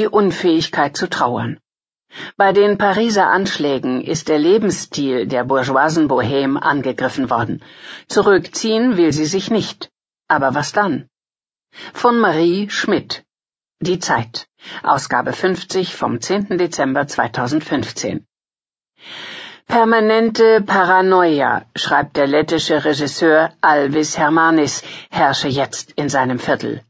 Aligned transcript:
die 0.00 0.08
Unfähigkeit 0.08 0.96
zu 0.96 1.08
trauern. 1.10 1.58
Bei 2.36 2.52
den 2.52 2.78
Pariser 2.78 3.26
Anschlägen 3.26 4.00
ist 4.00 4.28
der 4.28 4.38
Lebensstil 4.38 5.26
der 5.26 5.44
bourgeoisen 5.44 6.08
Bohème 6.08 6.56
angegriffen 6.56 7.28
worden. 7.28 7.62
Zurückziehen 8.08 8.96
will 8.96 9.12
sie 9.12 9.26
sich 9.26 9.50
nicht. 9.50 9.90
Aber 10.26 10.54
was 10.54 10.72
dann? 10.72 11.08
Von 11.92 12.18
Marie 12.18 12.70
Schmidt. 12.70 13.22
Die 13.80 13.98
Zeit. 13.98 14.48
Ausgabe 14.82 15.32
50 15.32 15.94
vom 15.94 16.20
10. 16.20 16.58
Dezember 16.58 17.06
2015. 17.06 18.26
Permanente 19.66 20.62
Paranoia, 20.62 21.64
schreibt 21.76 22.16
der 22.16 22.26
lettische 22.26 22.84
Regisseur 22.84 23.52
Alvis 23.60 24.18
Hermanis, 24.18 24.82
herrsche 25.10 25.48
jetzt 25.48 25.92
in 25.92 26.08
seinem 26.08 26.38
Viertel. 26.38 26.82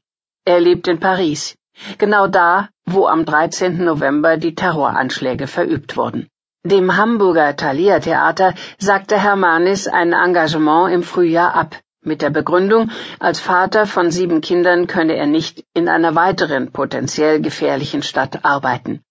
Er 0.47 0.61
lebt 0.61 0.89
in 0.89 0.99
Paris, 0.99 1.57
genau 1.99 2.27
da, 2.27 2.69
wo 2.85 3.07
am 3.07 3.25
13. 3.25 3.85
November 3.85 4.37
die 4.37 4.55
Terroranschläge 4.55 5.47
verübt 5.47 5.97
wurden. 5.97 6.29
Dem 6.63 6.97
Hamburger 6.97 7.57
Thalia 7.57 8.01
Theater 8.01 8.55
sagte 8.79 9.19
Hermanis 9.19 9.89
ein 9.89 10.13
Engagement 10.13 10.93
im 10.93 11.03
Frühjahr 11.03 11.55
ab, 11.55 11.77
mit 12.03 12.23
der 12.23 12.31
Begründung, 12.31 12.91
als 13.19 13.41
Vater 13.41 13.87
von 13.87 14.11
sieben 14.11 14.41
Kindern 14.41 14.87
könne 14.87 15.17
er 15.17 15.27
nicht 15.27 15.65
in 15.75 15.89
einer 15.89 16.15
weiteren 16.15 16.73
potenziell 16.73 17.41
gefährlichen 17.41 18.03
Stadt 18.03 18.45
arbeiten. 18.45 19.03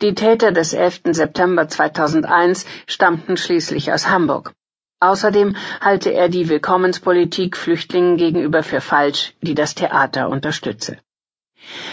Die 0.00 0.14
Täter 0.14 0.52
des 0.52 0.72
11. 0.72 1.02
September 1.10 1.68
2001 1.68 2.66
stammten 2.86 3.36
schließlich 3.36 3.92
aus 3.92 4.08
Hamburg. 4.08 4.52
Außerdem 5.00 5.56
halte 5.80 6.10
er 6.12 6.28
die 6.28 6.48
Willkommenspolitik 6.48 7.56
Flüchtlingen 7.56 8.16
gegenüber 8.16 8.62
für 8.62 8.80
falsch, 8.80 9.34
die 9.40 9.54
das 9.54 9.74
Theater 9.74 10.28
unterstütze. 10.28 10.98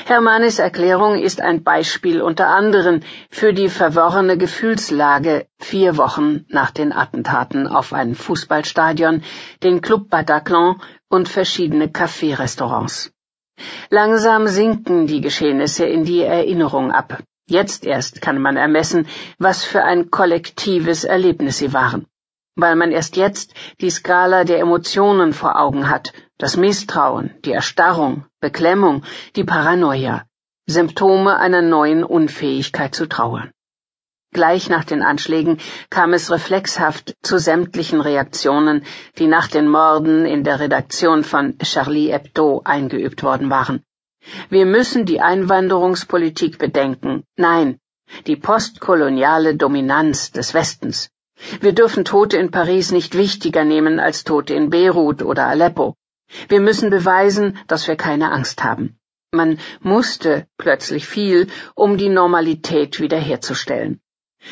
Hermannis 0.05 0.59
Erklärung 0.59 1.21
ist 1.21 1.41
ein 1.41 1.63
Beispiel 1.63 2.21
unter 2.21 2.47
anderen 2.47 3.03
für 3.29 3.53
die 3.53 3.69
verworrene 3.69 4.37
Gefühlslage 4.37 5.47
vier 5.59 5.97
Wochen 5.97 6.45
nach 6.49 6.71
den 6.71 6.91
Attentaten 6.91 7.67
auf 7.67 7.93
ein 7.93 8.15
Fußballstadion, 8.15 9.23
den 9.63 9.81
Club 9.81 10.09
Bataclan 10.09 10.81
und 11.09 11.29
verschiedene 11.29 11.87
Café-Restaurants. 11.87 13.11
Langsam 13.89 14.47
sinken 14.47 15.07
die 15.07 15.21
Geschehnisse 15.21 15.85
in 15.85 16.05
die 16.05 16.21
Erinnerung 16.21 16.91
ab. 16.91 17.21
Jetzt 17.47 17.85
erst 17.85 18.21
kann 18.21 18.41
man 18.41 18.57
ermessen, 18.57 19.07
was 19.37 19.63
für 19.63 19.83
ein 19.83 20.11
kollektives 20.11 21.03
Erlebnis 21.03 21.57
sie 21.57 21.73
waren, 21.73 22.05
weil 22.55 22.75
man 22.75 22.91
erst 22.91 23.15
jetzt 23.15 23.53
die 23.81 23.89
Skala 23.89 24.43
der 24.43 24.59
Emotionen 24.59 25.33
vor 25.33 25.59
Augen 25.59 25.89
hat, 25.89 26.13
das 26.39 26.55
Misstrauen, 26.55 27.31
die 27.43 27.51
Erstarrung, 27.51 28.25
Beklemmung, 28.39 29.03
die 29.35 29.43
Paranoia, 29.43 30.23
Symptome 30.67 31.37
einer 31.37 31.61
neuen 31.61 32.05
Unfähigkeit 32.05 32.95
zu 32.95 33.07
trauern. 33.07 33.51
Gleich 34.31 34.69
nach 34.69 34.85
den 34.85 35.01
Anschlägen 35.01 35.57
kam 35.89 36.13
es 36.13 36.31
reflexhaft 36.31 37.15
zu 37.23 37.39
sämtlichen 37.39 37.99
Reaktionen, 37.99 38.85
die 39.17 39.27
nach 39.27 39.47
den 39.47 39.67
Morden 39.67 40.25
in 40.25 40.45
der 40.45 40.61
Redaktion 40.61 41.25
von 41.25 41.57
Charlie 41.57 42.13
Hebdo 42.13 42.61
eingeübt 42.63 43.21
worden 43.21 43.49
waren. 43.49 43.83
Wir 44.49 44.65
müssen 44.65 45.05
die 45.05 45.19
Einwanderungspolitik 45.19 46.57
bedenken. 46.57 47.23
Nein, 47.35 47.79
die 48.27 48.37
postkoloniale 48.37 49.55
Dominanz 49.55 50.31
des 50.31 50.53
Westens. 50.53 51.09
Wir 51.59 51.73
dürfen 51.73 52.05
Tote 52.05 52.37
in 52.37 52.49
Paris 52.49 52.91
nicht 52.91 53.17
wichtiger 53.17 53.65
nehmen 53.65 53.99
als 53.99 54.23
Tote 54.23 54.53
in 54.53 54.69
Beirut 54.69 55.21
oder 55.21 55.47
Aleppo. 55.47 55.95
Wir 56.47 56.59
müssen 56.59 56.89
beweisen, 56.89 57.57
dass 57.67 57.87
wir 57.87 57.95
keine 57.95 58.31
Angst 58.31 58.63
haben. 58.63 58.99
Man 59.31 59.59
musste 59.81 60.47
plötzlich 60.57 61.07
viel, 61.07 61.47
um 61.75 61.97
die 61.97 62.09
Normalität 62.09 62.99
wiederherzustellen. 62.99 64.01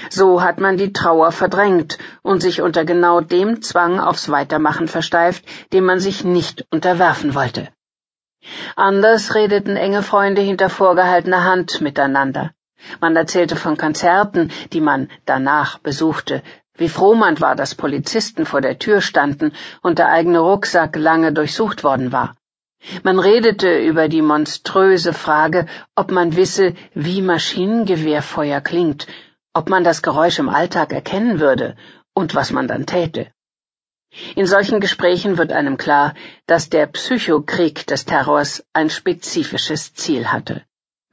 So 0.10 0.42
hat 0.44 0.60
man 0.60 0.78
die 0.78 0.94
Trauer 0.94 1.32
verdrängt 1.32 1.98
und 2.22 2.42
sich 2.42 2.62
unter 2.62 2.84
genau 2.86 3.22
dem 3.22 3.62
Zwang 3.62 4.00
aufs 4.00 4.30
Weitermachen 4.30 4.88
versteift, 4.88 5.46
dem 5.72 5.86
man 5.86 6.00
sich 6.00 6.24
nicht 6.24 6.66
unterwerfen 6.72 7.36
wollte. 7.36 7.70
Anders 8.76 9.34
redeten 9.34 9.78
enge 9.78 10.04
Freunde 10.04 10.42
hinter 10.42 10.70
vorgehaltener 10.70 11.44
Hand 11.44 11.82
miteinander. 11.82 12.52
Man 13.02 13.16
erzählte 13.16 13.56
von 13.56 13.78
Konzerten, 13.78 14.52
die 14.72 14.82
man 14.82 15.10
danach 15.26 15.80
besuchte, 15.80 16.44
wie 16.78 16.90
froh 16.90 17.16
man 17.16 17.40
war, 17.40 17.56
dass 17.56 17.76
Polizisten 17.76 18.46
vor 18.46 18.62
der 18.62 18.80
Tür 18.80 19.02
standen 19.02 19.52
und 19.82 20.00
der 20.00 20.10
eigene 20.10 20.40
Rucksack 20.40 20.96
lange 20.96 21.34
durchsucht 21.34 21.84
worden 21.84 22.12
war. 22.12 22.36
Man 23.04 23.20
redete 23.20 23.80
über 23.80 24.08
die 24.08 24.22
monströse 24.22 25.12
Frage, 25.12 25.66
ob 25.96 26.12
man 26.12 26.36
wisse, 26.36 26.74
wie 26.94 27.22
Maschinengewehrfeuer 27.22 28.62
klingt, 28.62 29.08
ob 29.54 29.70
man 29.70 29.84
das 29.84 30.02
Geräusch 30.02 30.40
im 30.40 30.50
Alltag 30.50 30.94
erkennen 30.94 31.40
würde 31.40 31.76
und 32.14 32.36
was 32.36 32.52
man 32.52 32.68
dann 32.68 32.86
täte. 32.86 33.28
In 34.36 34.46
solchen 34.46 34.80
Gesprächen 34.80 35.38
wird 35.38 35.52
einem 35.52 35.78
klar, 35.78 36.14
dass 36.46 36.70
der 36.70 36.86
Psychokrieg 36.88 37.86
des 37.88 38.06
Terrors 38.06 38.64
ein 38.74 38.90
spezifisches 38.90 39.94
Ziel 39.94 40.32
hatte. 40.32 40.64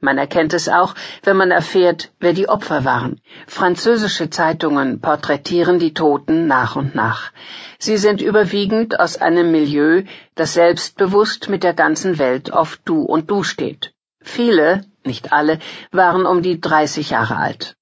Man 0.01 0.17
erkennt 0.17 0.53
es 0.53 0.67
auch, 0.67 0.93
wenn 1.23 1.37
man 1.37 1.51
erfährt, 1.51 2.11
wer 2.19 2.33
die 2.33 2.49
Opfer 2.49 2.85
waren. 2.85 3.21
Französische 3.47 4.29
Zeitungen 4.29 4.99
porträtieren 4.99 5.79
die 5.79 5.93
Toten 5.93 6.47
nach 6.47 6.75
und 6.75 6.95
nach. 6.95 7.31
Sie 7.79 7.97
sind 7.97 8.21
überwiegend 8.21 8.99
aus 8.99 9.17
einem 9.17 9.51
Milieu, 9.51 10.03
das 10.35 10.53
selbstbewusst 10.53 11.49
mit 11.49 11.63
der 11.63 11.73
ganzen 11.73 12.19
Welt 12.19 12.51
auf 12.51 12.77
Du 12.83 13.01
und 13.01 13.31
Du 13.31 13.43
steht. 13.43 13.93
Viele, 14.21 14.85
nicht 15.03 15.31
alle, 15.31 15.59
waren 15.91 16.25
um 16.25 16.41
die 16.41 16.59
30 16.59 17.11
Jahre 17.11 17.37
alt. 17.37 17.75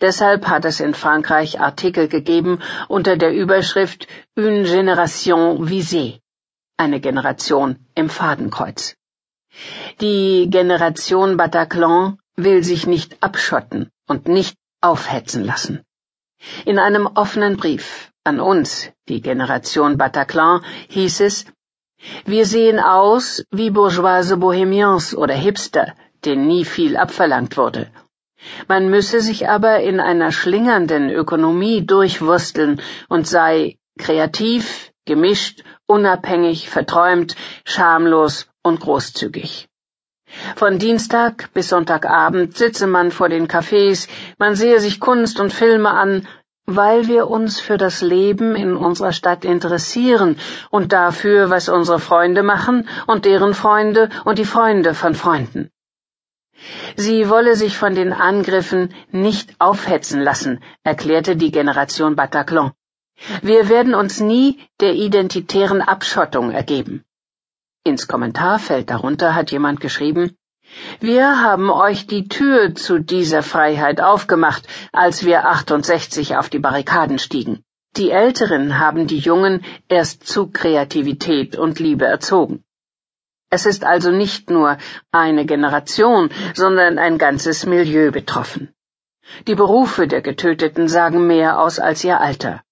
Deshalb 0.00 0.48
hat 0.48 0.64
es 0.64 0.80
in 0.80 0.94
Frankreich 0.94 1.60
Artikel 1.60 2.08
gegeben 2.08 2.60
unter 2.88 3.16
der 3.16 3.32
Überschrift 3.32 4.08
Une 4.36 4.64
Génération 4.64 5.58
visée, 5.60 6.20
eine 6.76 7.00
Generation 7.00 7.76
im 7.94 8.08
Fadenkreuz. 8.08 8.97
Die 10.00 10.48
Generation 10.50 11.36
Bataclan 11.36 12.18
will 12.36 12.62
sich 12.62 12.86
nicht 12.86 13.22
abschotten 13.22 13.90
und 14.06 14.28
nicht 14.28 14.56
aufhetzen 14.80 15.44
lassen. 15.44 15.84
In 16.64 16.78
einem 16.78 17.06
offenen 17.06 17.56
Brief 17.56 18.10
an 18.24 18.40
uns, 18.40 18.90
die 19.08 19.20
Generation 19.20 19.98
Bataclan, 19.98 20.64
hieß 20.88 21.20
es, 21.20 21.46
wir 22.24 22.46
sehen 22.46 22.78
aus 22.78 23.44
wie 23.50 23.70
bourgeoise 23.70 24.36
Bohemians 24.36 25.16
oder 25.16 25.34
Hipster, 25.34 25.94
denen 26.24 26.46
nie 26.46 26.64
viel 26.64 26.96
abverlangt 26.96 27.56
wurde 27.56 27.90
man 28.68 28.88
müsse 28.88 29.20
sich 29.20 29.48
aber 29.48 29.80
in 29.80 30.00
einer 30.00 30.32
schlingernden 30.32 31.10
Ökonomie 31.10 31.84
durchwursteln 31.84 32.80
und 33.08 33.26
sei 33.26 33.78
kreativ, 33.98 34.92
gemischt, 35.04 35.64
unabhängig, 35.86 36.70
verträumt, 36.70 37.34
schamlos 37.64 38.47
und 38.62 38.80
großzügig. 38.80 39.68
Von 40.56 40.78
Dienstag 40.78 41.50
bis 41.54 41.70
Sonntagabend 41.70 42.56
sitze 42.56 42.86
man 42.86 43.10
vor 43.10 43.28
den 43.28 43.48
Cafés, 43.48 44.08
man 44.38 44.56
sehe 44.56 44.78
sich 44.78 45.00
Kunst 45.00 45.40
und 45.40 45.52
Filme 45.52 45.90
an, 45.90 46.28
weil 46.66 47.08
wir 47.08 47.28
uns 47.30 47.60
für 47.60 47.78
das 47.78 48.02
Leben 48.02 48.54
in 48.54 48.76
unserer 48.76 49.12
Stadt 49.12 49.46
interessieren 49.46 50.36
und 50.70 50.92
dafür, 50.92 51.48
was 51.48 51.70
unsere 51.70 51.98
Freunde 51.98 52.42
machen 52.42 52.86
und 53.06 53.24
deren 53.24 53.54
Freunde 53.54 54.10
und 54.26 54.38
die 54.38 54.44
Freunde 54.44 54.92
von 54.92 55.14
Freunden. 55.14 55.70
Sie 56.96 57.30
wolle 57.30 57.56
sich 57.56 57.78
von 57.78 57.94
den 57.94 58.12
Angriffen 58.12 58.92
nicht 59.10 59.54
aufhetzen 59.58 60.20
lassen, 60.20 60.62
erklärte 60.82 61.36
die 61.36 61.52
Generation 61.52 62.16
Bataclan. 62.16 62.72
Wir 63.40 63.68
werden 63.70 63.94
uns 63.94 64.20
nie 64.20 64.60
der 64.80 64.94
identitären 64.94 65.80
Abschottung 65.80 66.50
ergeben. 66.50 67.04
Ins 67.88 68.06
Kommentarfeld 68.06 68.90
darunter 68.90 69.34
hat 69.34 69.50
jemand 69.50 69.80
geschrieben, 69.80 70.36
wir 71.00 71.40
haben 71.40 71.70
euch 71.70 72.06
die 72.06 72.28
Tür 72.28 72.74
zu 72.74 72.98
dieser 72.98 73.42
Freiheit 73.42 74.02
aufgemacht, 74.02 74.66
als 74.92 75.24
wir 75.24 75.46
68 75.46 76.36
auf 76.36 76.50
die 76.50 76.58
Barrikaden 76.58 77.18
stiegen. 77.18 77.64
Die 77.96 78.10
Älteren 78.10 78.78
haben 78.78 79.06
die 79.06 79.18
Jungen 79.18 79.64
erst 79.88 80.26
zu 80.26 80.48
Kreativität 80.48 81.56
und 81.56 81.80
Liebe 81.80 82.04
erzogen. 82.04 82.62
Es 83.50 83.64
ist 83.64 83.84
also 83.84 84.10
nicht 84.10 84.50
nur 84.50 84.76
eine 85.10 85.46
Generation, 85.46 86.28
sondern 86.54 86.98
ein 86.98 87.16
ganzes 87.16 87.64
Milieu 87.64 88.10
betroffen. 88.10 88.74
Die 89.46 89.54
Berufe 89.54 90.06
der 90.06 90.20
Getöteten 90.20 90.88
sagen 90.88 91.26
mehr 91.26 91.58
aus 91.58 91.78
als 91.78 92.04
ihr 92.04 92.20
Alter. 92.20 92.62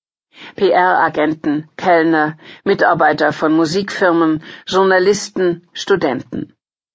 PR-Agenten, 0.56 1.68
Kellner, 1.76 2.36
Mitarbeiter 2.64 3.32
von 3.32 3.52
Musikfirmen, 3.52 4.42
Journalisten, 4.66 5.66
Studenten. 5.72 6.52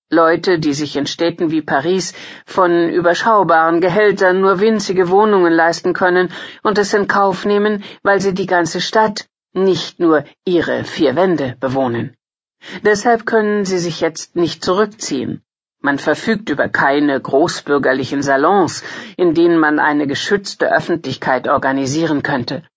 Leute, 0.09 0.59
die 0.59 0.73
sich 0.73 0.97
in 0.97 1.05
Städten 1.05 1.51
wie 1.51 1.61
Paris 1.61 2.13
von 2.45 2.89
überschaubaren 2.89 3.79
Gehältern 3.79 4.41
nur 4.41 4.59
winzige 4.59 5.09
Wohnungen 5.09 5.53
leisten 5.53 5.93
können 5.93 6.29
und 6.63 6.77
es 6.77 6.93
in 6.93 7.07
Kauf 7.07 7.45
nehmen, 7.45 7.83
weil 8.03 8.19
sie 8.19 8.33
die 8.33 8.45
ganze 8.45 8.81
Stadt, 8.81 9.27
nicht 9.53 9.99
nur 9.99 10.25
ihre 10.45 10.83
vier 10.83 11.15
Wände 11.15 11.55
bewohnen. 11.59 12.15
Deshalb 12.83 13.25
können 13.25 13.65
sie 13.65 13.79
sich 13.79 14.01
jetzt 14.01 14.35
nicht 14.35 14.63
zurückziehen. 14.63 15.43
Man 15.79 15.97
verfügt 15.97 16.49
über 16.49 16.69
keine 16.69 17.19
großbürgerlichen 17.19 18.21
Salons, 18.21 18.83
in 19.17 19.33
denen 19.33 19.57
man 19.57 19.79
eine 19.79 20.07
geschützte 20.07 20.71
Öffentlichkeit 20.71 21.47
organisieren 21.47 22.21
könnte. 22.21 22.63